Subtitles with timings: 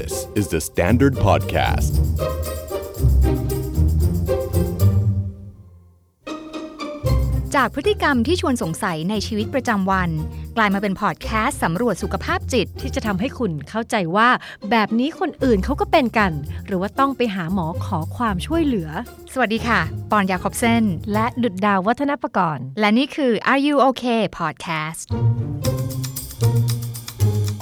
[0.00, 1.92] This is the Standard Podcast.
[7.54, 10.10] จากพฤติกรรมที่ชวนสงสัยในชีวิตประจำวัน
[10.56, 14.28] กลายมาเป็นพอดแคสต์สำรวจสุขภาพจิตที่จะทำให้คุณเข้าใจว่า
[14.70, 16.32] แบบนี้คนอื่นเขาก็เป็นกัน
[16.66, 18.88] หรือว่าต้องไปหาหมอขอความช่วยเหลือ
[19.32, 19.80] สวัสดีค่ะ
[20.10, 25.04] ปอนยาคอบเซนและดุดดาววัฒนประกรณ์ และนี่คือ Are You Okay Podcast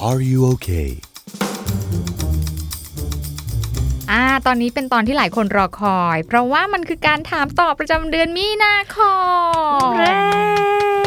[0.09, 0.91] Are you okay?
[4.11, 8.99] อ่า ตอนนี้เป็นตอนที่หลายคนรอคอย เพราะว่ามันคือการถามตอบประจำเดือนมีนาค
[9.89, 11.00] มเร่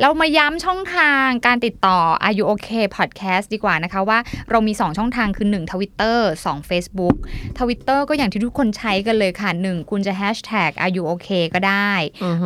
[0.00, 4.18] เรามาย้ำช่องทางการติดต่อ Are You Okay Podcast ดีกว่านะคะว่า
[4.50, 7.16] เรามี 2 ช่องทางคือ 1 Twitter 2 Facebook
[7.58, 11.92] Twitter ก็อย่างที่ทุกคนใช้กันเลยค่ะ 1 คุณจะ Hashtag Are You Okay ก็ได้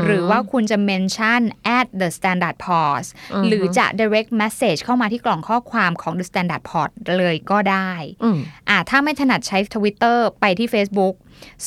[0.04, 1.40] หรือว่าคุณจะ mention
[1.78, 3.08] at the standard pause
[3.48, 7.92] หรือจะ direct message เข้ามาที่กล่องข้อความของ the standard pause เลยก็ได้
[8.24, 11.14] อืมอ่าถ้าไม่ถนัดใช้ Twitter ไปที่ Facebook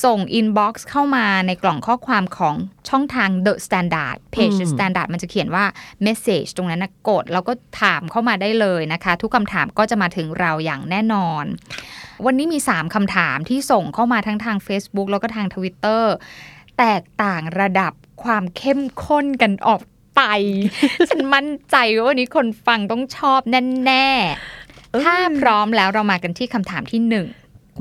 [0.04, 2.56] ส่ง inbox เข้ามาในกล่องข้อความของ
[2.90, 5.66] ช่องทาง The Standard Page The Standard มันจะเขียนว่า
[6.06, 11.46] message ตรงนั้นนะกด แล้วก็ถามเข้ามาได้เลยนะคะ ทุกคำถามก็จะมาถึงเราอย่างแน่นอน
[12.26, 16.04] วันนี้มี 3คำถามที่ส่งเข้ามาทั้งทาง Facebook แล้วก็ทาง Twitter
[16.80, 19.82] แตกต่างระดับความเข้มข้นกันออก
[20.16, 20.22] ไป
[21.10, 24.08] ฉันมั่นใจว่าวันนี้คนฟังต้องชอบแน่
[24.56, 27.28] ๆ ถ้าพร้อมแล้วเรามากันที่คำถามที่หนึ่ง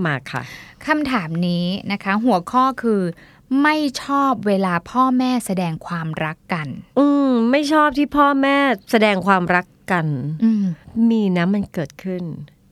[0.06, 0.42] มาค่ะ
[0.86, 3.02] คำถามนี้นะคะ หัวข้อคือ
[3.62, 8.56] ไม่ชอบเวลาพ่อแม่แสดงความรักกัน อืมไม่ชอบที่พ่อแม่
[8.90, 10.06] แสดงความรักกัน
[10.44, 10.64] อืม
[11.10, 12.22] มีนะมันเกิดขึ้น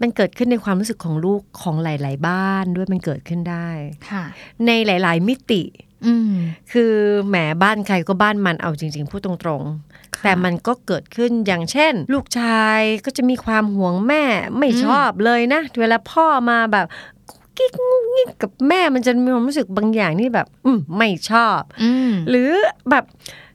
[0.01, 3.69] มันเกิดขึ้นในความรู้สึกของลูกของหลาย ๆ บ้านด้วยมันเกิดขึ้นได้
[4.11, 4.25] ค่ะ
[4.67, 5.63] ในหลาย ๆ มิติ
[6.07, 6.33] อืม
[6.73, 6.93] คือ
[7.29, 14.23] แหมบ้านใครก็บ้านมันเอาจริง ๆ พูดตรง ๆ แต่มันก็เกิดขึ้นอย่างเช่น ลูกชายก็จะมีความห่วงแม่
[14.59, 16.87] ไม่ชอบเลยนะ เวลาพ่อมาแบบ
[17.29, 22.51] กุ๊กกิ๊กงุกงิกกับแม่มันจะมีความรู้สึกบางอย่างที่แบบ อืมไม่ชอบอืมหรือ
[22.91, 23.05] แบบ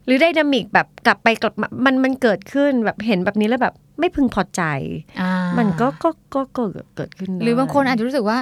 [0.06, 4.61] หรือไดนามิกแบบกลับไปกลับมามันมันเกิดขึ้นแบบเห็นแบบนี้แล้วแบบไม่พึงพอใจ
[5.22, 6.63] อ่ามันก็ก็ก็ก็
[6.95, 8.38] เกิดขึ้นได้หรือบางคนอาจจะรู้สึกว่า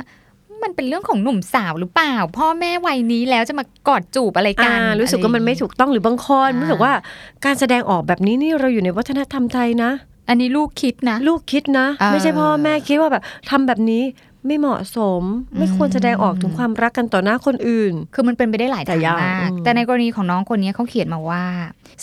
[0.66, 6.94] มันเป็นเรื่องของหนุ่มสาวหรือเปล่า พ่อแม่วัยนี้แล้วจะมากอดจูบอะไรกันอ่ารู้สึกว่ามันไม่ถูกต้องหรือบางคนอ่ารู้สึกว่า
[7.46, 9.92] การแสดงออกแบบนี้นี่เราอยู่ในวัฒนธรรมไทยนะ
[10.30, 14.03] อันนี้ลูกคิดนะ ลูกคิดนะอ่าไม่ใช่พ่อแม่คิดว่าแบบทำแบบนี้
[14.47, 15.22] ไม่เหมาะสม
[15.57, 21.45] ไม่ควรแสดงออกถึงความรักกันต่อหน้าคนอื่น คือมันเป็นไปได้หลายแต่ทางยากมากอืมแต่ในกรณีของน้องคนนี้เขาเขียนมาว่า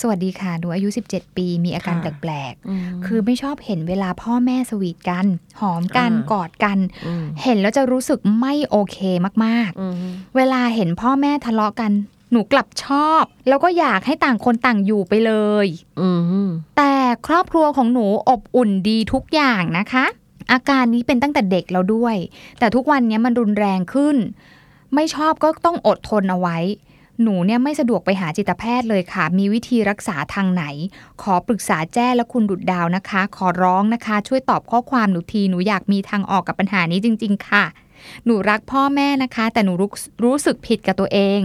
[0.00, 5.26] สวัสดีค่ะ หนูอายุ 17 ปี มีอาการค่ะแปลกๆ คือไม่ชอบเห็นเวลาพ่อแม่สวีทกัน
[5.60, 6.78] หอมกันอ่ากอดกัน
[7.22, 8.98] มเห็นแล้วจะรู้สึกไม่โอเค
[9.44, 11.92] มากอืมๆเวลาเห็นพ่อแม่ทะเลาะกัน
[12.32, 15.32] หนูกลับชอบ แล้วก็อยากให้ต่างคนต่างอยู่ไปเล
[15.64, 15.66] ย
[16.00, 16.10] อื
[16.46, 16.94] มแต่
[17.26, 20.04] ครอบครัวของหนูอบอุ่นดีทุกอย่างนะคะ
[20.50, 22.16] อาการนี้เป็นตั้งแต่เด็กแล้วด้วย
[22.58, 24.16] แต่ทุกวันนี้มันรุนแรงขึ้น
[24.94, 26.58] ไม่ชอบก็ต้องอดทนเอาไว้
[27.22, 30.64] หนูเนี่ยไม่สะดวกไปหาจิตแพทย์เลยค่ะ มีวิธีรักษาทางไหน
[31.22, 37.64] ขอปรึกษาแจ้และคุณดุดดาวนะคะ ขอร้องนะคะ ช่วยตอบข้อความหนูที หนูอยากมีทางออกกับปัญหานี้จริง ๆ ค่ะ
[38.24, 39.90] หนูรักพ่อแม่นะคะ แต่หนูรู้
[40.24, 41.40] รู้สึกผิดกับตัวเอง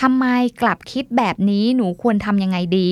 [0.00, 0.24] ทำไม
[0.62, 2.90] กลับคิดแบบนี้หนูควรทำยังไงดี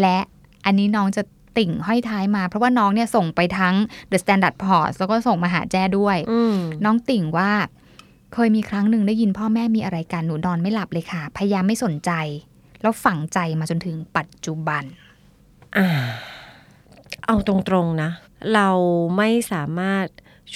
[0.00, 0.18] และ
[0.64, 1.22] อันนี้น้องจะ
[1.58, 3.74] ติ่งห้อยท้ายมา เพราะว่าน้องเนี่ยส่งไปทั้ง
[4.10, 7.50] The Standard p o r s แล้วก็ส่งมาหาแจ้ด้วยอืมน้องติ่งว่า
[8.34, 12.10] เคยมีครั้งหนึ่งได้ยินพ่อแม่มีอะไรกันหนูนอนไม่หลับเลยค่ะ พยายามไม่สนใจ
[12.82, 14.84] แล้วฝังใจมาจนถึงปัจจุบัน
[15.76, 15.88] อ่า
[17.26, 18.10] เอาตรงๆนะ
[18.54, 18.68] เรา
[19.16, 20.06] ไม่สามารถ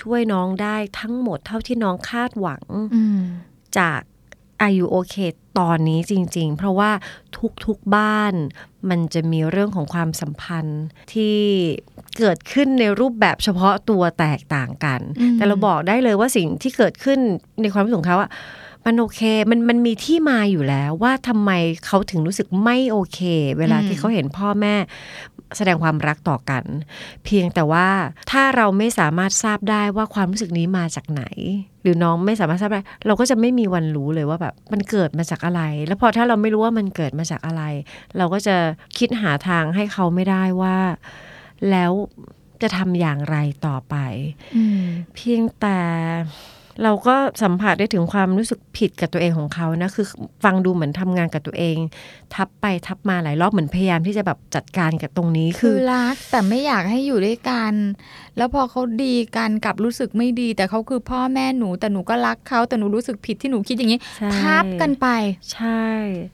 [0.01, 2.63] ช่วยน้องได้ทั้งหมดเท่าที่น้องคาดหวัง
[2.95, 3.21] อืม
[3.79, 4.01] จาก
[4.63, 5.17] อายุโอเค
[5.59, 6.91] ตอนนี้จริง ๆ เพราะว่า
[7.67, 8.35] ทุกๆบ้าน
[8.91, 11.39] มันจะมีเรื่องของความสัมพันธ์ที่
[12.19, 17.19] เกิดขึ้นในรูปแบบเฉพาะตัวแตกต่างกันอืมแต่เราบอกได้เลยว่าสิ่งที่เกิดขึ้น
[17.63, 18.31] ในความรู้สึกของเขาอะ
[18.87, 19.21] มันโอเค
[19.51, 21.51] มันมันมีที่มาอยู่แล้วว่าทำไม
[21.87, 23.21] เขาถึงรู้สึกไม่โอเค
[23.59, 24.75] เวลาที่เขาเห็นพ่อแม่
[25.57, 26.65] แสดงความรักต่อกัน
[27.25, 27.89] เพียงแต่ว่า
[28.31, 31.23] ถ้าเราไม่สามารถทราบได้ว่าความรู้สึกนี้มาจากไหน
[31.87, 37.63] หรือน้องไม่สามารถทราบได้เราก็จะไม่มีวันรู้เลยว่าแบบมันเกิดมาจากอะไร แล้วพอถ้าเราไม่รู้ว่ามันเกิดมาจากอะไร
[38.17, 38.57] เราก็จะ
[38.99, 40.77] คิดหาทางให้เขาไม่ได้ว่า
[41.71, 41.93] แล้ว
[42.63, 43.37] จะทำอย่างไร
[43.67, 43.97] ต่อไป
[44.57, 44.83] อืม
[45.15, 45.79] เพียงแต่
[46.83, 50.07] เราก็สัมผัสได้ถึงความรู้สึกผิดกับตัวเองของเขานะคือ
[50.45, 51.77] ฟังดูเหมือนทำงานกับตัวเอง
[52.35, 57.73] ทับไปทับมาหลายรอบเหมือนพยายามที่จะแบบจัดการกับตรงนี้คืคืออรักแต่ไม่อยากให้อยู่ด้วยกัน
[58.37, 65.07] แล้วพอเขาดีกันกลับรู้สึกไม่ดี แต่เขาคือพ่อแม่หนูแต่หนูก็รักเขาแต่หนูรู้สึกผิดที่หนูคิดอย่างนี้ใช่ทับกันไป
[65.53, 65.85] ใช่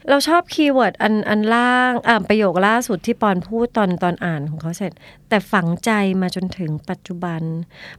[0.09, 4.93] เราชอบ keyword อันอันล่างอ่าประโยคล่าสุดที่ปอนพูดตอนตอนอ่านของเขาเสร็จ
[5.29, 5.91] แต่ฝังใจ
[6.21, 7.43] มาจนถึงปัจจุบัน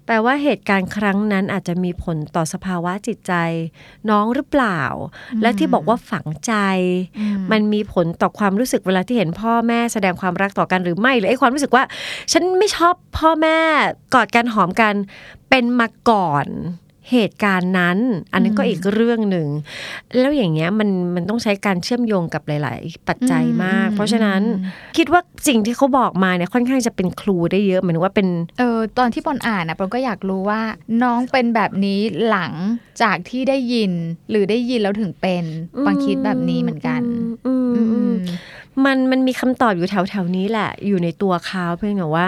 [0.05, 3.33] แปลว่าเหตุการณ์ครั้งนั้นอาจจะมีผลต่อสภาวะจิตใจ
[4.09, 4.81] น้องหรือเปล่า
[5.41, 6.53] และที่บอกว่าฝังใจ
[7.19, 11.83] อืมมันมีผลต่อความรู้สึกเวลาที่เห็นพ่อแม่แสดงความรักต่อกันหรือไม่หรือไอ้ความรู้สึกว่า
[12.31, 13.57] ฉันไม่ชอบพ่อแม่
[14.13, 14.95] กอดกันหอมกัน
[15.49, 16.47] เป็นมาก่อน
[17.11, 17.97] เหตุการณ์นั้น
[18.33, 19.47] อันนั้นก็อีกเรื่องหนึ่ง
[20.19, 28.27] แล้วอย่างเงี้ยมันมันต้องใช้การเชื่อมโยงกับหลาย ๆ ปัจจัยมากอืมเพราะฉะนั้นอืมคิดว่าสิ่งที่เขาบอกมาเนี่ยค่อนข้างจะเป็นครูได้เยอะเหมือนว่าเป็น
[28.59, 30.61] เออตอนที่ปอนอ่านนะปอนก็อยากรู้ว่า
[31.03, 32.53] น้องเป็นแบบนี้หลัง
[33.01, 33.91] จากที่ได้ยิน
[34.29, 35.43] หรือได้ยินแล้วถึงเป็น
[35.85, 37.01] ปอนคิดแบบนี้เหมือนกัน
[37.47, 38.15] อืมอือืมม
[38.85, 42.27] มันมันมีคำตอบอยู่แถวแถวๆนี้แหละ อยู่ในตัวเขาเพียงแต่ว่า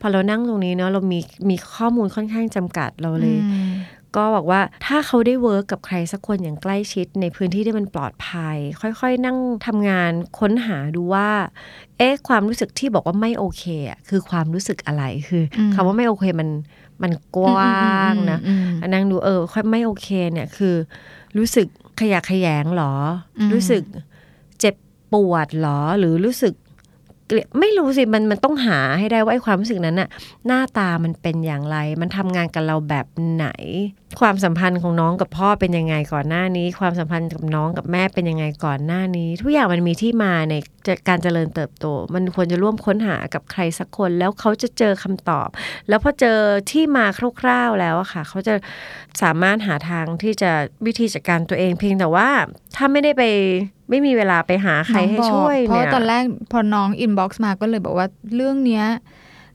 [0.00, 1.18] พอเรานั่งตรงนี้เนาะเรามี
[1.50, 3.70] มีข้อมูลค่อนข้างจำกัดเราเลยอืม
[4.16, 11.28] ก็บอกว่าถ้าเขาได้เวิร์กกับใครสักคนอย่างใกล้ชิด ในพื้นที่ที่มันปลอดภัย ค่อยๆ นั่งทำงานค้นหาดูว่า
[11.98, 16.48] เอ๊ะความรู้สึกที่บอกว่าไม่โอเคอะคือความรู้สึกอะไรคืออมคำว่าไม่โอเคมัน
[17.02, 20.74] มันกว้างนะอืมอืมอันนั่งดูเออค่อยไม่โอเคเนี่ยคือ
[21.38, 21.66] รู้สึก
[22.00, 22.92] ขยะแขยงเหรอ
[23.38, 23.82] อมรู้สึก
[24.60, 24.74] เจ็บ
[25.12, 26.67] ปวดเหรอ หรือรู้สึกเกลียด
[27.60, 30.08] ไม่รู้สิมันมันต้องหาให้ได้ว่าไอ้ความรู้สึกนั้นน่ะ
[30.46, 33.46] หน้าตามันเป็นอย่างไร มันทำงานกับเราแบบไหน
[34.20, 40.54] ความสัมพันธ์ของน้องกับพ่อเป็นยังไงก่อนหน้านี้ ความสัมพันธ์กับน้องกับแม่เป็นยังไงก่อนหน้านี้ ทุกอย่างมันมีที่มาใน
[41.08, 45.48] การเจริญเติบโต มันควรจะร่วมค้นหากับใครสักคน แล้วเขาจะเจอคำตอบ
[45.88, 46.38] แล้วพอเจอ
[46.70, 47.06] ที่มา
[47.40, 48.54] คร่าวๆแล้วอะค่ะ เขาจะ
[49.22, 50.50] สามารถหาทางที่จะ
[50.86, 52.28] วิธีจัดการตัวเองเพียงแต่ว่า
[52.76, 53.22] ถ้าไม่ได้ไป
[53.90, 58.06] ไม่มีเวลาไปหาใครให้น้องบอกช่ยเพราะตอนแรกพอน้อง inbox มาก็เลยบอกว่า
[58.36, 58.86] เรื่องเนี้ย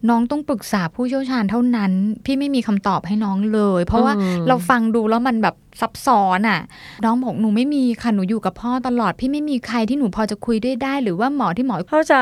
[0.10, 1.92] น้องต้องปรึกษาผู้เชี่ยวชาญเท่านั้น
[2.26, 6.60] พี่ไม่มีคำตอบให้น้องเลย เพราะว่าอืมเราฟังดูแล้วมันแบบซับซ้อนอะ
[7.06, 12.16] น้องบอกหนูไม่มีค่ะหนูอยู่กับพ่อตลอด พี่ไม่มีใครที่หนูพอจะคุยด้วยได้ หรือว่าหมอที่หมอเข้าใจ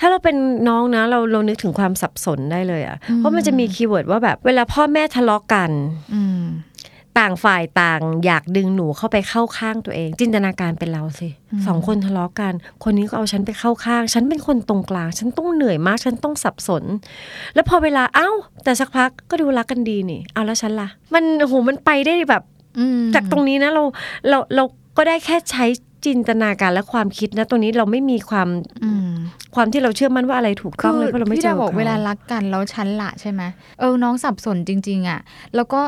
[0.00, 0.36] ถ้าเราเป็น
[0.68, 5.70] น้องนะ เราเรานึกถึงความสับสนได้เลยอะอืมเพราะมันจะมี keyword ว่าแบบเวลาพ่อแม่ทะเลาะกัน
[6.14, 6.40] อืม
[7.18, 12.52] ต่างฝ่ายต่าง อยากดึงหนูเข้าไปเข้าข้างตัวเอง จินตนาการเป็นเราสิอืมสองคนทะเลาะกัน
[12.84, 16.84] คนนี้ก็เอาฉันไปเข้าข้าง ฉันเป็นคนตรงกลาง ฉันต้องเหนื่อยมาก ฉันต้องสับสน
[17.54, 18.28] แล้วพอเวลาเอ้า
[18.64, 22.42] แต่สักพักก็ดูรักกันดีนี่เอาแล้วฉันล่ะ มันโอ้โหมันไปได้แบบ
[22.78, 23.82] อืมจากตรงนี้นะเรา
[24.28, 24.64] เราเรา
[24.96, 25.66] ก็ได้แค่ใช้
[26.04, 28.48] จินตนาการและความคิดนะตรงนี้เราไม่มีความ
[28.84, 29.12] อืม
[29.54, 33.42] ความที่เราเชื่อมั่นว่าอะไรถูกต้องเลยเพราะเราไม่พี่เจดาอบอกขเวลารักกันแล้วฉันละใช่ไหม
[33.80, 35.20] เออน้องสับสนจริง ๆ อะ
[35.56, 35.80] แล้วก็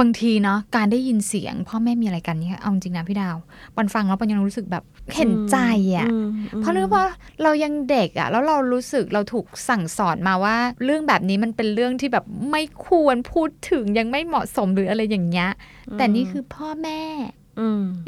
[0.00, 3.36] บางทีเนาะการได้ยินเสียงพ่อแม่มีอะไรกันเนี่ยเอาจริงนะพี่ดาว
[3.76, 4.84] ปันฟังแล้วปันยังรู้สึกแบบ
[5.16, 5.56] เห็นใจ
[5.96, 6.16] อะมอื
[6.58, 7.04] มเพราะรู้ว่า
[7.42, 15.50] เรายังเด็กอะแล้วเรารู้สึกเราถูกสั่งสอนมาว่า เรื่องแบบนี้มันเป็นเรื่องที่แบบไม่ควรพูดถึงยังไม่เหมาะสมหรืออะไรอย่างเงี้ย
[15.98, 17.39] แต่นี่คือพ่อแม่อืม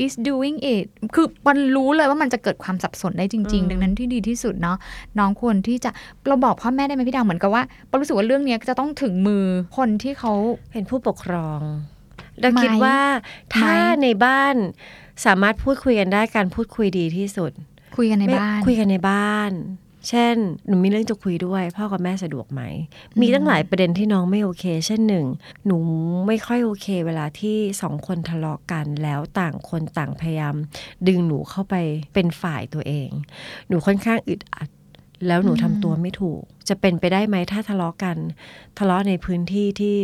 [0.04, 4.76] is doing it คือมันรู้เลยว่ามันจะเกิดความสับสนได้จริงอืมๆดังนั้นที่ดีที่สุดเนาะ
[5.18, 5.90] น้องควรที่จะ
[6.28, 9.44] เราบอกพ่อแม่ได้ไหมพี่ดาวเหมือนกับว่าปารู้สึกว่าเรื่องเนี้ยจะต้องถึงมือ
[9.76, 10.32] คนที่เขา
[10.70, 11.60] เป็นผู้ปกครอง
[12.40, 13.00] เราคิดไหมว่า
[13.54, 14.54] ถ้าไหมในบ้าน
[15.26, 17.52] สามารถพูดคุยกันได้การพูดคุยดีที่สุด
[17.96, 19.50] คุยกันในไม่บ้าน คุยกันในบ้าน
[20.08, 22.62] เช่นหนูมีเรื่องจะคุยด้วย พ่อกับแม่สะดวกไหม
[23.20, 25.26] มีตั้งหลายประเด็นที่น้องไม่โอเค เช่นหนึ่ง
[25.66, 25.78] หนู
[26.26, 30.56] ไม่ค่อยโอเค เวลาที่สองคนทะเลาะกันแล้วต่างคนต่างพยายาม
[31.08, 31.74] ดึงหนูเข้าไป
[32.14, 33.08] เป็นฝ่ายตัวเอง
[33.68, 34.68] หนูค่อนข้างอึดอัด
[35.26, 38.16] แล้วหนูทำตัวไม่ถูก จะเป็นไปได้ไหมถ้าทะเลาะกัน
[38.78, 39.96] ทะเลาะในพื้นที่ที่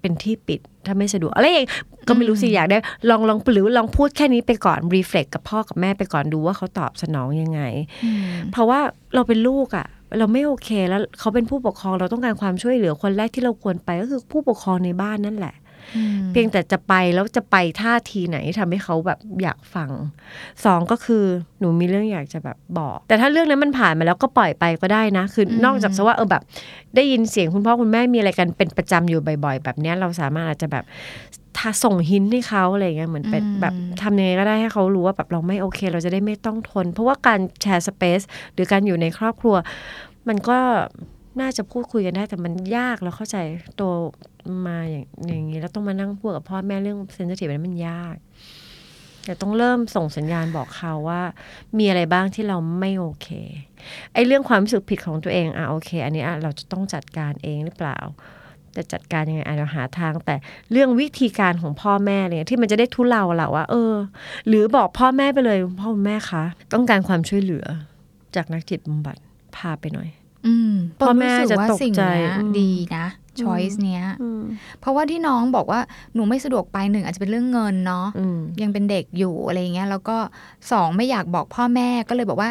[0.00, 1.66] เป็นที่ปิดถ้าไม่สะดวกอะไรอย่าง
[2.08, 2.78] ก็ไม่รู้สิอยากได้
[3.10, 7.60] ลองลองหรือลองพูดแค่นี้ไปก่อนรีเฟล็กกับพ่อกับแม่ไปก่อนดูว่าเขาตอบสนองยังไง
[8.04, 8.80] อืมเพราะว่า
[9.14, 9.86] เราเป็นลูกอะ่ะ
[10.18, 15.63] เราไม่โอเคแล้วเขาเป็นผู้ปกครองเราต้องการความช่วยเหลือคนแรกที่เราควรไปก็คือผู้ปกครองในบ้านนั่นแหละอืม
[16.30, 19.90] เพียงแต่จะไปแล้วจะไปท่าทีไหนที่ทำให้เขาแบบอยากฟัง
[20.64, 21.24] สองก็คือ
[21.60, 26.42] หนูมีเรื่องอยากจะแบบบอก แต่ถ้าเรื่องนั้นมันผ่านมาแล้วก็ปล่อยไปก็ได้นะ คืออนอกจากจะว่าเออแบบ
[26.96, 30.84] ได้ยินเสียงคุณพ่อคุณแม่มีอะไรกันเป็นประจำอยู่บ่อย ๆ แบบเนี้ยเราสามารถอาจจะแบบ
[31.58, 38.20] ถ้าส่งหินให้เขาอะไรเงี้ยเหมือนเป็นแบบทำยังไงก็ได้ให้เขารู้ว่าแบบเราไม่โอเค เราจะได้ไม่ต้องทน เพราะว่าการแชร์สเปซ
[38.54, 39.56] หรือการอยู่ในครอบครัว
[40.28, 40.58] มันก็
[41.40, 43.36] น่าจะพูดคุยกันได้แต่มันยากแล้วเข้าใจ
[43.80, 43.92] ตัว
[44.66, 48.16] มาอย่างอย่างนี้แล้วต้องมานั่งพูดกับพ่อแม่เรื่องเซนซิทีฟนั้นมันยาก
[49.24, 51.22] แต่ต้องเริ่มส่งสัญญาณบอกเขาว่า
[51.78, 53.28] มีอะไรบ้างที่เราไม่โอเค
[54.14, 57.98] ไอ้เรื่องความรู้สึกผิดของตัวเองอะโอเค อันนี้อะเราจะต้องจัดการเองหรือเปล่า
[58.76, 60.36] จะจัดการยังไงอาจจะหาทาง แต่
[60.72, 63.94] เรื่องวิธีการของพ่อแม่เนี่ยที่มันจะได้ทุเลาเราว่า เออ
[64.48, 67.64] หรือบอกพ่อแม่ไปเลยพ่อแม่คะต้องการความช่วยเหลือ
[68.36, 69.16] จากนักจิตบำบัด
[69.56, 70.08] พาไปหน่อย
[70.46, 73.06] อืมพ่อแม่รู้สึจะว่าตกสิ่งใจเนี้ยอืมดีนะ
[73.42, 74.04] ช้อยส์เนี้ย
[74.80, 75.80] เพราะว่าที่น้องบอกว่า
[76.14, 80.16] หนูไม่สะดวกไปหนึ่งอาจจะเป็นเรื่องเงินเนาะอืมยังเป็นเด็กอยู่อะไรเงี้ยแล้วก็
[80.72, 82.50] สองไม่อยากบอกพ่อแม่ก็เลยบอกว่า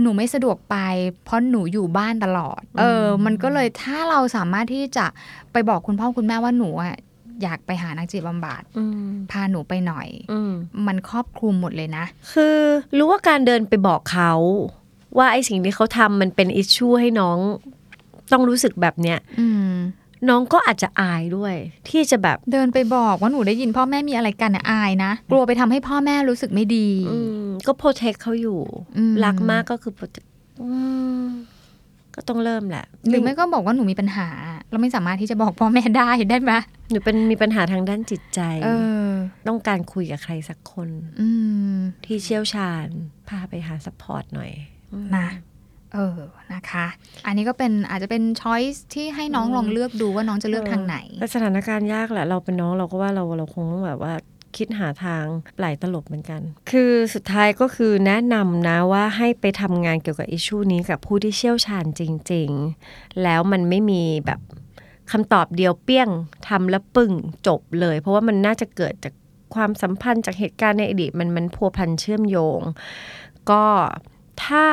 [0.00, 0.76] หนูไม่สะดวกไป
[1.24, 5.06] เพราะหนูอยู่บ้านตลอด เออ มันก็เลยถ้าเราสามารถที่จะ
[5.52, 6.96] ไปบอกคุณพ่อคุณแม่ว่าหนูอะ
[7.42, 10.52] อยากไปหานักจิตบำบัดอืมพาหนูไปหน่อยอืม
[10.86, 12.56] มันครอบคลุมหมดเลยนะ คือ
[12.96, 14.32] รู้ว่าการเดินไปบอกเขา
[15.18, 17.38] ว่าไอ้สิ่งที่เขาทำมันเป็นอิชชูให้น้อง
[18.32, 19.72] ต้องรู้สึกแบบเนี้ยอืม
[20.28, 21.54] น้องก็อาจจะอายด้วย
[21.88, 28.60] ที่จะแบบเดินไปบอกว่าหนูได้ยินพ่อแม่มีอะไรกันอะอายนะ กลัวไปทำให้พ่อแม่รู้สึกไม่ดีอืมก็ protect เขาอยู่
[28.96, 30.28] อืมรักมากก็คือ protect
[30.60, 30.68] อื
[31.24, 31.26] ม
[32.14, 34.28] ก็ต้องเริ่มแหละ หรือไม่ก็บอกว่าหนูมีปัญหา
[34.70, 36.52] เราไม่สามารถที่จะบอกพ่อแม่ได้ได้ไหม
[36.90, 38.68] หนูเป็นมีปัญหาทางด้านจิตใจเอ
[39.08, 39.10] อ
[39.48, 40.88] ต้องการคุยกับใครสักคน
[41.20, 41.28] อื
[41.74, 42.86] มที่เชี่ยวชาญ
[43.28, 44.52] พาไปหา support หน่อย
[45.16, 45.26] นะ
[45.94, 46.18] เออ
[46.54, 46.86] นะคะ
[47.26, 54.14] อันนี้ก็เป็นอาจจะเป็น choice ที่ให้น้องลองเลือกดูว่าน้องจะเลือกทางไหนแต่สถานการณ์ยากแหละเราเป็นน้องเราก็ว่าเราเราคงต้องแบบว่า
[54.56, 55.24] คิดหาทาง
[55.58, 62.50] ปลายตลบเหมือนกัน คือสุดท้ายก็คือแนะนำนะว่าให้ไปทำงานเกี่ยวกับอิชชูนี้กับผู้ที่เชี่ยวชาญจริง
[62.86, 64.40] ๆ แล้วมันไม่มีแบบ
[65.12, 66.08] คำตอบเดียวเปี้ยง
[66.48, 67.12] ทำแล้วปึ้ง
[67.46, 69.14] จบเลย เพราะว่ามันน่าจะเกิดจาก
[69.54, 72.60] ความสัมพันธ์จากเหตุการณ์ในอดีตมันมันพัวพันเชื่อมโยง
[73.50, 73.64] ก็
[74.44, 74.64] ถ้า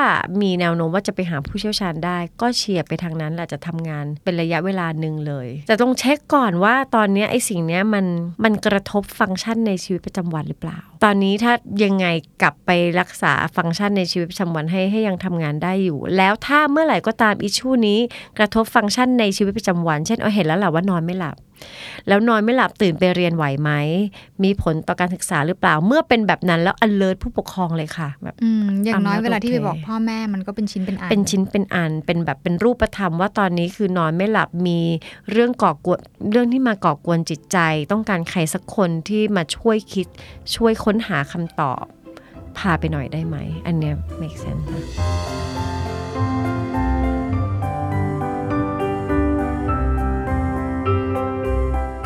[0.42, 8.06] มีแนวโน้มว่าจะไปหาผู้เชี่ยวชาญได้ ก็เชียร์ไปทางนั้นแหละจะทำงานเป็นระยะเวลาหนึ่งเลย แต่ต้องเช็คก่อนว่าตอนนี้ไอ้สิ่งนี้มัน
[8.44, 12.08] มันกระทบฟังก์ชันในชีวิตประจำวันหรือเปล่า ตอนนี้ถ้ายังไง
[12.42, 18.00] กลับไปรักษาฟังก์ชันในชีวิตประจำวันให้ให้ยังทำงานได้อยู่ แล้วถ้าเมื่อไหร่ก็ตามอิชชูนี้
[18.38, 21.36] กระทบฟังก์ชันในชีวิตประจำวัน เช่นเอาเห็นแล้วแหละว่านอนไม่หลับ
[22.08, 23.72] แล้วนอนไม่หลับตื่นไปเรียนไหวไหม
[24.44, 34.80] มีผลต่อการศึกษาหรือเปล่า เมื่อเป็นแบบนั้นแล้ว alert ผู้ปกครองเลยค่ะแบบอืมอย่างน้อย I'm not เวลาที่ไป okay บอกพ่อแม่มันก็เป็นชิ้นเป็นอัน เป็นชิ้นเป็นอัน เป็นแบบเป็นรูปธรรมว่าตอนนี้คือนอนไม่หลับมี
[35.32, 36.00] เรื่องก่อกวน
[36.32, 37.58] เรื่องที่มาก่อกวนจิตใจ
[37.92, 40.08] ต้องการใครสักคนที่มาช่วยคิด
[40.56, 41.84] ช่วยค้นหาคำตอบ
[42.58, 43.38] พาไปหน่อยได้ไหม
[43.68, 44.84] อันเนี้ย make sense นะ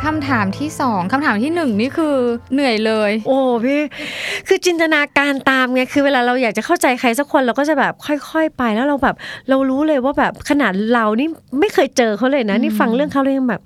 [0.05, 2.15] คำถามที่สองคำถามที่หนึ่งนี่คือ
[2.53, 3.81] เหนื่อยเลย โอ้พี่
[4.47, 9.15] คือจินตนาการตามไงคือเวลาเราอยากจะเข้าใจใครสักคนเราก็จะแบบค่อย ๆ ไปแล้วเราแบบ
[9.49, 11.27] เรารู้เลยว่าแบบขนาดเรานี่
[11.59, 13.61] ไม่เคยเจอเขาเลยนะนี่ฟังเรื่องเขาเลยยังแบบ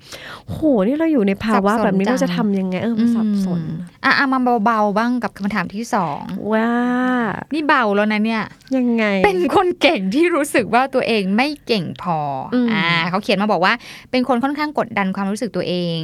[0.50, 6.20] โหนี่เราอยู่ในภาวะสับสนแบบนี้จังเราจะทำยังไงเออมันสับสนอืมอะอะมาเบาๆบ้างกับคำถามที่สอง
[6.52, 6.70] ว่า
[7.54, 8.42] นี่เบาแล้วนะเนี่ย
[8.76, 12.18] ยังไง เป็นคนเก่งที่รู้สึกว่าตัวเองไม่เก่งพอ
[12.54, 13.72] อมอ่าเขาเขียนมาบอกว่า
[14.10, 15.98] เป็นคนค่อนข้างกดดันความรู้สึกตัวเอง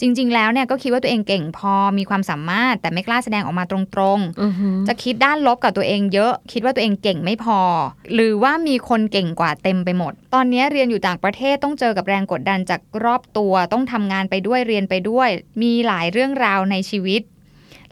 [0.00, 3.78] จริง ๆ แล้วเนี่ยก็คิดว่าตัวเองเก่งพอมีความสามารถ แต่ไม่กล้าแสดงออกมาตร
[4.16, 7.58] งๆอือหือจะคิดด้านลบกับตัวเองเยอะ คิดว่าตัวเองเก่งไม่พอ
[8.14, 15.28] หรือว่ามีคนเก่งกว่าเต็มไปหมด ตอนนี้เรียนอยู่ต่างประเทศต้องเจอกับแรงกดดันจากรอบตัวต้องทำงานไปด้วยเรียนไปด้วย
[15.62, 17.22] มีหลายเรื่องราวในชีวิต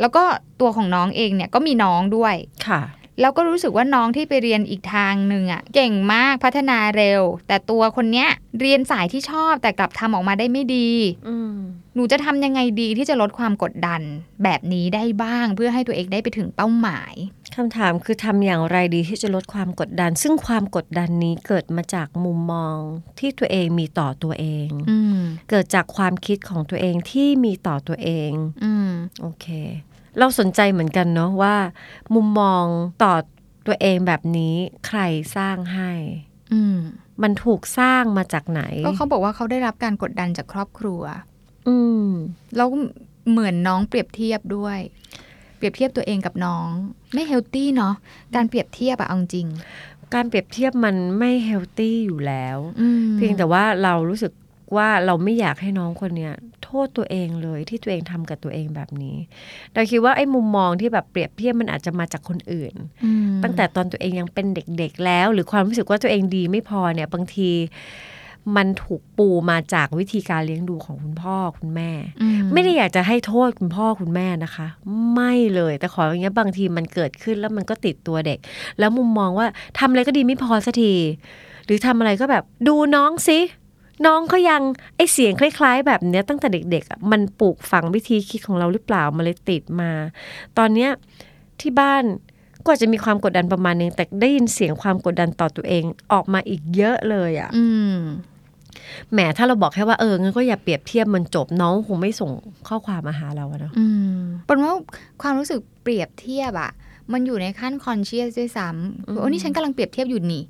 [0.01, 0.25] แล้วก็
[0.61, 2.35] ตัวของน้องเองเนี่ยก็มีน้องด้วย
[2.69, 2.81] ค่ะ
[3.21, 8.29] แล้วก็รู้สึกว่าน้องที่ไปเรียนอีกทางหนึ่งอะเก่งมากพัฒนาเร็ว แต่ตัวคนเนี้ย
[8.61, 10.91] เรียนสายที่ชอบแต่กลับทำออกมาได้ไม่ดี
[11.29, 11.57] อืม
[11.95, 14.01] หนูจะทำยังไงดีที่จะลดความกดดัน
[14.45, 17.15] แบบนี้ได้บ้าง เพื่อให้ตัวเองได้ไปถึงเป้าหมาย
[17.57, 22.79] คำถามคือทำอย่างไรดีที่จะลดความกดดัน ซึ่งความกดดันนี้เกิดมาจากมุมมอง
[23.19, 28.33] ที่ตัวเองมีต่อตัวเองอืมเกิดจากความคิดของตัวเองที่มีต่อตัวเอง
[28.65, 28.89] อืม
[29.21, 29.47] โอเค
[30.19, 31.57] เราสนใจเหมือนกันเนาะว่า
[32.15, 32.65] มุมมอง
[33.03, 33.15] ต่อ
[33.67, 34.55] ตัวเองแบบนี้
[34.87, 35.01] ใคร
[35.37, 35.93] สร้างให้
[36.53, 36.79] อืม
[37.23, 41.03] มันถูกสร้างมาจากไหน ก็เขาบอกว่าเขาได้รับการกดดันจากครอบครัว
[41.69, 42.09] อืม
[42.57, 42.69] แล้ว
[43.31, 44.79] เหมือนน้องเปรียบเทียบด้วย
[45.57, 46.69] เปรียบเทียบตัวเองกับน้อง
[47.15, 47.95] ไม่เฮลตี้เนาะ
[48.35, 49.49] การเปรียบเทียบอะเอาจริง
[50.15, 54.33] การเปรียบเทียบมันไม่เฮลตี้อยู่แล้วอืมเพียงแต่ว่าเรารู้สึก
[54.77, 56.33] ว่าเราไม่อยากให้น้องคนเนี้ย
[56.65, 59.17] โทษตัวเองเลยที่ตัวเองทำกับตัวเองแบบนี้
[59.75, 62.75] เราคิดว่าไอ้มุมมองที่แบบเปรียบเทียบมันอาจจะมาจากคนอื่น
[63.05, 64.47] อืมตั้งแต่ตอนตัวเองยังเป็น
[64.79, 67.51] เด็ก ๆ แล้ว หรือความรู้สึกว่าตัวเองดีไม่พอเนี่ยบางที
[68.57, 71.91] มันถูกปูมาจากวิธีการเลี้ยงดูของคุณพ่อคุณแม่
[72.23, 74.67] อืไม่ได้อยากจะให้โทษคุณพ่อคุณแม่นะคะ
[75.15, 78.39] ไม่เลยแต่ขออย่างเงี้ยบางทีมันเกิดขึ้นแล้วมันก็ติดตัวเด็ก
[78.79, 79.47] แล้วมุมมองว่า
[79.79, 80.95] ทำอะไรก็ดีไม่พอสักที
[81.67, 83.39] หรือทำอะไรก็แบบดูน้องสิ
[84.07, 84.63] น้องเขายัง
[84.97, 89.91] ไอเสียงคล้าย ๆ แบบเนี้ยตั้งแต่เด็กๆอะมันปลูกฝังวิธีคิดของเราหรือเปล่ามันเลยติดมา
[90.59, 90.91] ตอนเนี้ย
[91.61, 92.05] ที่บ้าน
[92.65, 97.99] ก็อาจจะมีความกดดันประมาณนึงแต่ได้ยินเสียงความกดดันต่อตัวเองออกมาอีกเยอะเลยอะอืม
[99.13, 102.31] แหมถ้าเราบอกแค่ว่าเอองั้นก็อย่าเปรียบเทียบมันจบน้องคงไม่ส่ง
[102.69, 104.19] ข้อความมาหาเราอะเนาะอืม
[104.49, 104.73] ปอนว่า
[105.23, 106.71] ความรู้สึกเปรียบเทียบอะ
[107.13, 110.43] มันอยู่ในขั้น conscious ด้วยซ้ำคือโอ้นี่ฉันกำลังเปรียบเทียบอยู่นี่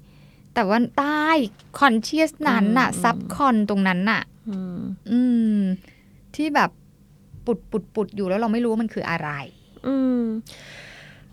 [0.55, 1.27] แต่ว่าใต้
[1.79, 4.79] conscious นั้นน่ะ subcon ตรงนั้นน่ะอืม
[5.11, 5.21] อื
[5.57, 5.59] ม
[6.35, 6.71] ที่แบบ
[7.47, 9.31] ปุดปุดปุดอยู่แล้วเราไม่รู้ว่ามันคืออะไร
[9.87, 10.23] อืม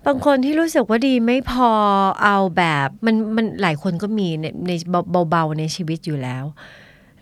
[0.06, 1.72] บางคนที่รู้สึกว่าดีไม่พอ
[2.24, 4.72] เอาแบบมันมันหลายคนก็มีในใน
[5.30, 6.46] เบาๆในชีวิตอยู่แล้ว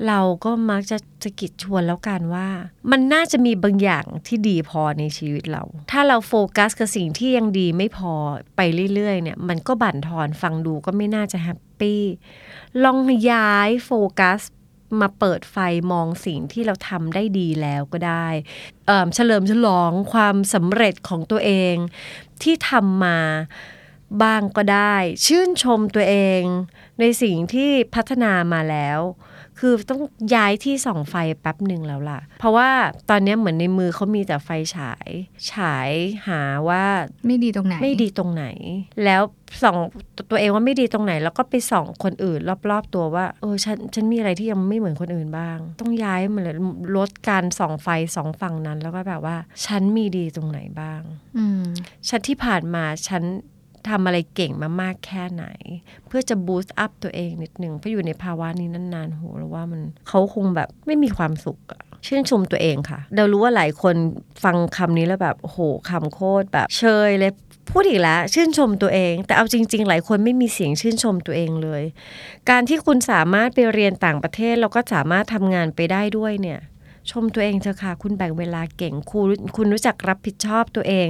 [0.08, 2.48] เราก็มักจะสะกิดชวนแล้วกันว่า
[2.92, 8.14] มันน่าจะมีบางอย่างที่ดีพอในชีวิตเรา ถ้าเราโฟกัสกับสิ่งที่ยังดีไม่พอ
[8.56, 8.62] ไป
[8.94, 12.04] เรื่อยๆเนี่ย มันก็บั่นทอนฟังดูก็ไม่น่าจะแฮป ปี้
[12.84, 13.00] ลอง
[13.32, 14.42] ย้ายโฟกัส
[15.02, 15.58] มาเปิดไฟ
[15.92, 18.28] มองสิ่งที่เราทำได้ดีแล้วก็ได้
[18.86, 21.76] เเฉลิมฉลองความสำเร็จของตัวเอง
[22.44, 23.20] ที่ทำมา
[24.24, 26.42] บ้างก็ได้ ชื่นชมตัวเอง
[27.00, 29.00] ในสิ่งที่พัฒนามาแล้ว
[29.60, 30.02] คือต้อง
[30.36, 32.70] ย้ายที่ส่องไฟแป๊บหนึ่งแล้วล่ะ เพราะว่า
[33.10, 35.10] ตอนนี้เหมือนในมือเขามีแต่ไฟฉาย
[35.52, 35.90] ฉาย
[36.28, 36.84] หาว่า
[37.26, 38.46] ไม่ดีตรงไหน ไม่ดีตรงไหน
[39.04, 39.22] แล้ว
[39.64, 39.78] ส่อง
[40.30, 46.56] ตัวเองว่าไม่ดีตรงไหน แล้วก็ไปส่องคนอื่น รอบๆตัวว่าเออฉันฉันมีอะไรที่ยังไม่เหมือนคนอื่นบ้าง ต้องย้ายมันเลย
[46.98, 51.02] ลดการส่องไฟสองฝั่งนั้น แล้วก็แบบว่า ฉันมีดีตรงไหนบ้าง
[51.38, 51.64] อืม
[52.10, 53.24] ฉันที่ผ่านมาฉัน
[53.92, 55.46] ทำอะไรเก่งมามากแค่ไหน
[56.08, 63.96] เพื่อจะบูสต์อัพตัวเองนิดหนึ่งเพราะอยู่ในภาวะนี้นานๆโหแล้วว่ามันเขาคงแบบไม่มีความสุขอะชื่นชมตัวเองค่ะ เรารู้ว่าหลายคน
[64.44, 65.58] ฟังคำนี้แล้วแบบโห
[65.90, 67.32] คำโคตรแบบ เชยเลย
[67.72, 71.84] พูดอีกแล้วชื่นชมตัวเอง แต่เอาจริง ๆ หลายคนไม่มีเสียงชื่นชมตัวเองเลย
[72.50, 76.60] การที่คุณสามารถไปเรียนต่างประเทศแล้วก็สามารถทำงานไปได้ด้วยเนี่ย
[77.12, 81.08] ชมตัวเองเถอะค่ะ คุณแบ่งเวลาเก่งคุณคุณรู้จักรับผิดชอบตัวเอง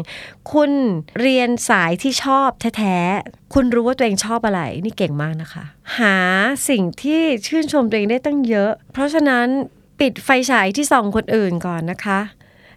[0.51, 0.71] คุณ
[1.19, 5.65] เรียนสายที่ชอบแท้ๆ คุณรู้ว่าตัวเองชอบอะไร นี่เก่งมากนะคะ
[5.99, 6.17] หา
[6.69, 9.47] สิ่งที่ชื่นชมตัวเองได้ตั้งเยอะ เพราะฉะนั้น
[9.99, 12.19] ปิดไฟฉายที่ส่องคนอื่นก่อนนะคะ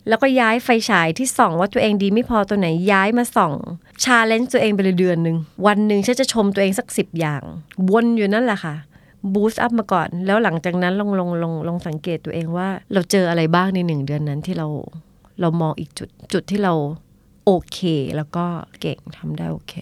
[0.09, 3.55] แล้วก็ย้ายไฟฉายที่ส่องว่าตัวเองดีไม่พอตัวไหนย้ายมาส่อง
[4.05, 5.37] challenge ตัวเองไปเลยเดือนหนึ่ง
[5.67, 7.43] วันหนึ่งฉันจะชมตัวเองสักสิบอย่าง
[7.91, 8.75] วนอยู่นั่นแหละค่ะ
[9.35, 14.69] boost up มาก่อน แล้วหลังจากนั้นลองลองลองลองสังเกตตัวเองว่า เราเจออะไรบ้างในหนึ่งเดือนนั้นที่เรา
[15.41, 16.75] เรามองอีกจุดจุดที่เรา
[17.45, 17.79] โอเค
[18.17, 18.45] แล้วก็
[18.81, 19.75] เก่งทำได้โอเค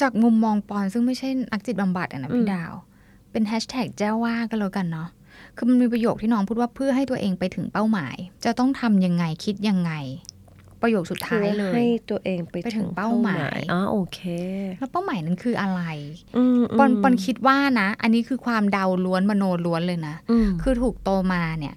[0.00, 2.72] จากมุมมองปอนซึ่งไม่ใช่นักจิตบำบัดอะนะอืพี่ดาว
[3.32, 5.08] เป็นแฮชแท็กแจ้วว่ากันแล้วกันเนาะ
[5.56, 9.92] คือมันมีประโยคที่น้องพูดว่าเพื่อให้ตัวเองไปถึงเป้าหมาย จะต้องทำยังไงคิดยังไง
[10.82, 14.20] ประโยคสุดท้ายเลให้ยตัวเองไปไปถึงเป้าหมายอ๋อโอเค
[14.78, 15.82] แล้วเป้าหมายนั้นคืออะไร
[16.36, 21.74] อืมปอนปอนคิดว่านะ อันนี้คือความเดาล้วนมโนล้วนเลยนะอืมคือถูกโตมาเนี่ย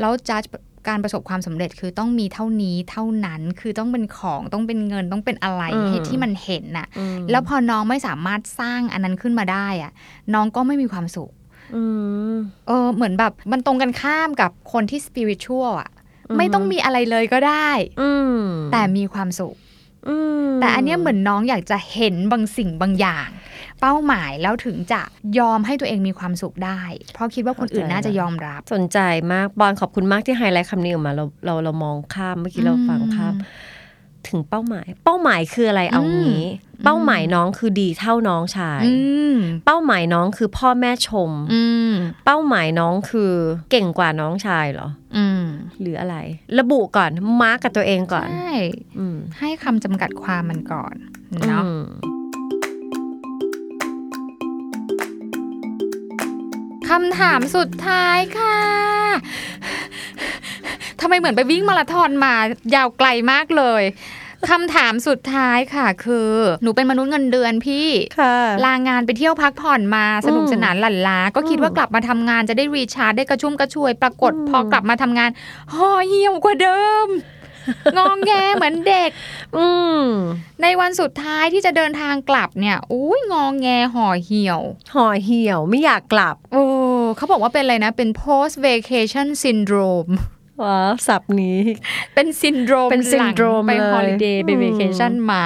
[0.00, 0.42] แล้วจัด
[0.88, 9.92] การประสบความสำเร็จคือต้องมีเท่านี้เท่านั้นคือต้องเป็นของต้องเป็นเงินต้องเป็นอะไรอืมให้ที่มันเห็นน่ะอืมแล้วพอน้องไม่สามารถสร้างอันนั้นขึ้นมาได้อะ
[10.34, 11.30] น้องก็ไม่มีความสุข
[11.74, 11.82] อื
[12.32, 16.05] มเออเหมือนแบบมันตรงกันข้ามกับคนที่สปิริต u a l อะอืม
[16.36, 18.40] ไม่ต้องมีอะไรเลยก็ได้ อืม
[18.72, 19.54] แต่มีความสุข
[20.08, 23.28] อืมแต่อันเนี้ยเหมือนน้องอยากจะเห็นบางสิ่งบางอย่าง
[23.80, 25.00] เป้าหมายแล้วถึงจะ
[25.38, 26.80] ยอมให้ตัวเองมีความสุขได้
[27.14, 28.98] เพราะคิดว่าคนอื่นน่าจะยอมรับ สนใจ
[29.32, 33.34] มากบอลขอบคุณมากที่ไฮไลท์คำนี้ออกมาเราเราเรามองข้ามเมื่อกี้เราฟังข้าม
[34.30, 36.44] ถึงเป้าหมาย เป้าหมายคืออะไรเอางี้
[36.84, 38.92] เป้าหมายน้องคือดีเท่าน้องชายอื
[39.32, 41.92] มเป้าหมายน้องคือพ่อแม่ชมอืม
[42.24, 43.32] เป้าหมายน้องคือ
[43.70, 45.42] เก่งกว่าน้องชายเหรออืม
[45.80, 46.16] หรืออะไร
[46.58, 47.10] ระบุก่อน
[47.42, 48.54] มาร์กกับตัวเองก่อนใช่
[48.98, 50.94] อืมให้คำจำกัดความมันก่อน
[51.48, 51.84] เนาะอืม
[56.88, 58.60] คำถามสุดท้ายค่ะ
[61.00, 62.34] ทำไมเหมือนไปวิ่งมาราธอนมา
[62.74, 63.82] ยาวไกลมากเลย
[64.50, 66.32] คำถามสุดท้ายค่ะ คือ
[66.62, 75.30] หนูเป็นมนุษย์เงินเดือนพี่ค่ะลางานไปเที่ยวพักผ่อนมาสนุกสนานหลั่นล้า ก็คิดว่ากลับมาทำงานจะได้รีชาร์จได้กระชุ่มกระชวย ปรากฏอืมพอกลับมาทำงาน
[75.74, 77.08] ห่อเหี่ยวกว่าเดิม
[77.96, 79.10] งองแงเหมือนเด็ก
[79.56, 79.66] อื
[80.02, 80.04] ม
[80.62, 84.60] ในวันสุดท้ายที่จะเดินทางกลับเนี่ยอุ้ยงองแงห่อเหี่ยว
[84.94, 86.64] ห่อเหี่ยวไม่อยากกลับ โอ้
[87.16, 90.12] เขาบอกว่าเป็นอะไรนะ เป็น post vacation syndrome
[90.62, 91.58] ว้าวศัพท์นี้
[92.14, 95.44] เป็นซินโดรมเป็น syndrome ไปเลย holiday ไปอืมเวเคชั่นมา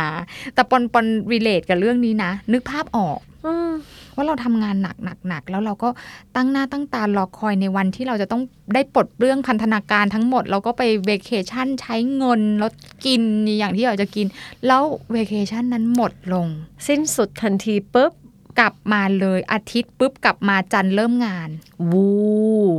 [0.55, 3.71] แต่ปอนปอน relate กับเรื่องนี้นะ นึกภาพออกอืม
[4.15, 5.89] ว่าเราทำงานหนักหนักหนักแล้วเราก็
[6.37, 8.43] ตั้งหน้าตั้งตารอคอยในวันที่เราจะต้อง
[8.75, 12.71] ได้ปลดเปลื้องพันธนาการทั้งหมด เราก็ไปเวเคชั่นใช้เงินแล้ว
[13.07, 13.21] กิน
[13.59, 14.27] อย่างที่เราจะกิน
[14.67, 16.47] แล้วเวเคชั่นนั้นหมดลง
[16.89, 18.13] สิ้นสุดทันทีปุ๊บ
[18.59, 21.49] กลับมาเลยอาทิตย์ปุ๊บกลับมาจันทร์เริ่มงาน
[21.91, 22.09] วู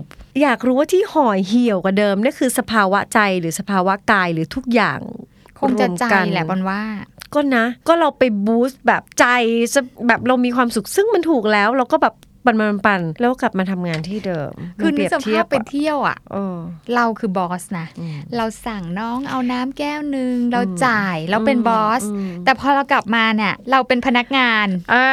[0.01, 0.03] บ
[0.41, 4.99] อยากรู้ว่าที่ห่อเหี่ยวกว่าเดิมนี่คือสภาวะใจหรือสภาวะกายหรือทุกอย่าง
[5.59, 6.81] คงจะใจรวมกันแหละบอลว่า
[7.33, 9.25] ก็นะ ก็เราไปบูสต์แบบใจ
[9.73, 16.57] จะแบบเรามีความสุขซึ่งมันถูกแล้ว เราก็แบบ ปันปันปันแล้วกลับมาทำงานที่เดิม คือมันึเปรีกยบสเทีภายพบไปอะเที่ยวอะเออ
[16.95, 25.07] เราคือบอสนะอืมเราสั่งน้องเอาน้ำแก้วหนึ่งเราจ่ายเราเป็นอืมบอสอืมแต่พอเรากลับมาเนี่ย เราเป็นพนักงานอ่า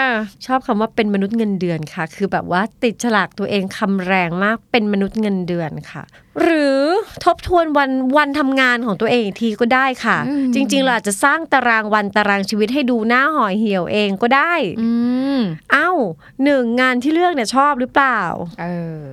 [0.47, 6.05] ชอบคำว่าเป็นมนุษย์เงินเดือนค่ะ คือแบบว่าติดฉลากตัวเองคำแรงมากเป็นมนุษย์เงินเดือนค่ะ
[6.43, 6.88] หรือ
[7.25, 14.89] ทบทวนวันวันทำงานของตัวเองอีกทีก็ได้ค่ะอืมจริง ๆ เราอาจจะสร้างตารางวันตารางชีวิตให้ดูหน้าห่อเหี่ยวเองก็ได้อื
[15.39, 15.41] ม
[15.73, 15.91] เอ้า
[16.45, 18.21] หนึ่งงานที่เลือกเนี่ยชอบหรือเปล่า
[18.61, 18.67] เอ
[19.01, 19.05] อ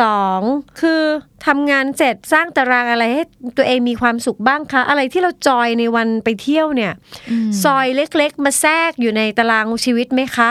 [0.00, 0.40] สอง
[0.80, 1.02] คือ
[1.46, 3.22] ทำงานเสร็จสร้างตารางอะไรให้
[3.56, 6.92] ตัวเองมีความสุขบ้างคะ อะไรที่เราจอยในวันไปเที่ยวเนี่ย
[7.30, 10.50] อืมซอยเล็กๆ มาแทรกอยู่ในตารางชีวิตไหมคะ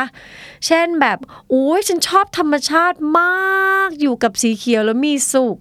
[0.66, 1.18] เช่นแบบ
[1.54, 5.58] อุ้ยฉันชอบธรรมชาติมากอยู่กับสีเขียวแล้วมีสุข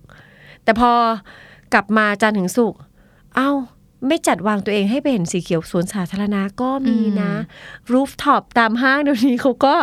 [0.65, 0.93] แต่พอ
[1.75, 2.75] กลับมาจันทร์ถึงสุข
[3.37, 3.51] เอ้า
[4.07, 7.33] ไม่จัดวางตัวเองให้ไปเห็นสีเขียวสวนสาธารณะก็มีนะ
[7.93, 9.75] รูฟท็อปตามห้างเดี๋ยวนี้เขาก็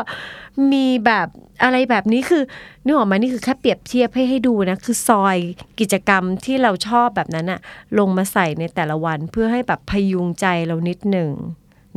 [0.72, 1.28] มีแบบ
[1.63, 2.44] อะไรแบบนี้คือ
[2.86, 5.38] นึกออกไหมานี่คือแค่เปรียบเทียบให้ให้ดูนะ คือซอย
[5.80, 7.60] กิจกรรมที่เราชอบแบบนั้นอะ
[8.00, 11.32] ลงมาใส่ในแต่ละวันเพื่อให้แบบพยุงใจเรานิดหนึ่ง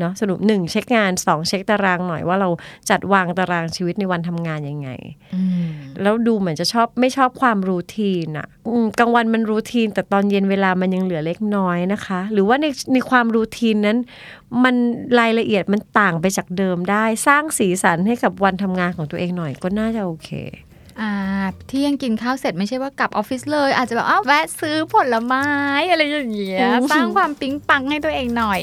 [0.03, 2.49] เนาะสรุปหนึ่งเช็คงานสองเช็คตารางหน่อยว่าเรา
[2.91, 4.89] จัดวางตารางชีวิตในวันทำงานยังไง
[5.35, 5.67] อืม
[6.03, 13.99] แล้วดูเหมือนจะชอบไม่ชอบความรูทีนอะอืมกลางวันมันรูทีน แต่ตอนเย็นเวลามันยังเหลือเล็กน้อยนะคะ หรือว่าในในความรูทีนนั้น
[14.65, 14.75] มัน
[15.21, 20.31] รายละเอียดมันต่างไปจากเดิมได้ สร้างสีสันให้กับวันทำงานของตัวเองหน่อยก็น่าจะโอเค
[21.01, 21.13] อ่า
[21.69, 25.47] เที่ยงกินข้าวเสร็จไม่ใช่ว่ากลับออฟฟิศเลย อาจจะแบบอ้าวแวะซื้อผลไม้
[25.91, 28.63] อะไรอย่างเงี้ยอืมสร้างความปิ๊งปังให้ตัวเองหน่อย